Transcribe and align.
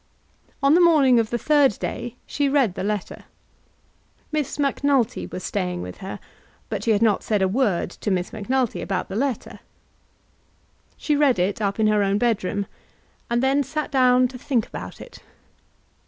On 0.63 0.73
the 0.73 0.81
morning 0.81 1.19
of 1.19 1.29
the 1.29 1.37
third 1.37 1.77
day 1.77 2.15
she 2.25 2.49
read 2.49 2.73
the 2.73 2.83
letter. 2.83 3.25
Miss 4.31 4.57
Macnulty 4.57 5.27
was 5.27 5.43
staying 5.43 5.83
with 5.83 5.97
her, 5.97 6.19
but 6.69 6.83
she 6.83 6.89
had 6.89 7.03
not 7.03 7.21
said 7.21 7.43
a 7.43 7.47
word 7.47 7.91
to 7.91 8.09
Miss 8.09 8.33
Macnulty 8.33 8.81
about 8.81 9.09
the 9.09 9.15
letter. 9.15 9.59
She 10.97 11.15
read 11.15 11.37
it 11.37 11.61
up 11.61 11.79
in 11.79 11.85
her 11.85 12.01
own 12.01 12.17
bedroom, 12.17 12.65
and 13.29 13.43
then 13.43 13.61
sat 13.61 13.91
down 13.91 14.27
to 14.29 14.39
think 14.39 14.65
about 14.65 15.01
it. 15.01 15.19